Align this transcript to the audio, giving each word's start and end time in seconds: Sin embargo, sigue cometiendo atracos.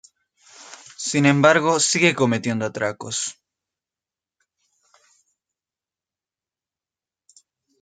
Sin 1.11 1.27
embargo, 1.27 1.79
sigue 1.79 2.15
cometiendo 2.15 2.65
atracos. 2.65 3.39